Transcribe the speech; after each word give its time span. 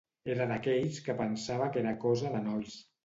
Era 0.35 0.45
d'aquells 0.51 0.97
que 1.07 1.15
pensava 1.19 1.67
que 1.77 1.83
era 1.83 1.93
cosa 2.07 2.33
de 2.37 2.43
nois. 2.47 2.81